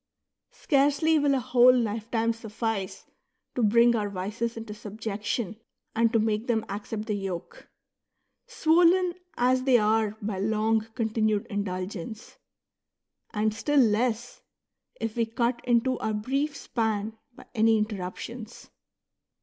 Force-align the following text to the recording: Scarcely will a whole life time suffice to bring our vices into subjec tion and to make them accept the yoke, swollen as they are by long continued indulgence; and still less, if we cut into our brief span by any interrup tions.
Scarcely 0.49 1.19
will 1.19 1.35
a 1.35 1.39
whole 1.39 1.71
life 1.77 2.09
time 2.09 2.33
suffice 2.33 3.05
to 3.53 3.61
bring 3.61 3.95
our 3.95 4.09
vices 4.09 4.57
into 4.57 4.73
subjec 4.73 5.23
tion 5.23 5.57
and 5.95 6.11
to 6.11 6.17
make 6.17 6.47
them 6.47 6.65
accept 6.69 7.05
the 7.05 7.13
yoke, 7.13 7.69
swollen 8.47 9.13
as 9.37 9.61
they 9.61 9.77
are 9.77 10.17
by 10.19 10.39
long 10.39 10.87
continued 10.95 11.45
indulgence; 11.51 12.37
and 13.31 13.53
still 13.53 13.79
less, 13.79 14.41
if 14.99 15.15
we 15.15 15.27
cut 15.27 15.61
into 15.65 15.99
our 15.99 16.15
brief 16.15 16.57
span 16.57 17.15
by 17.35 17.45
any 17.53 17.77
interrup 17.77 18.17
tions. 18.17 18.71